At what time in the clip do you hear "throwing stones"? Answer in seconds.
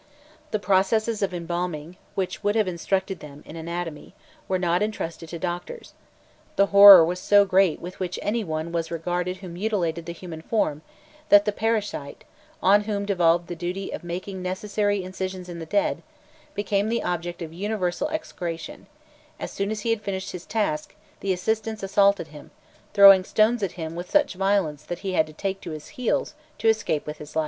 22.95-23.61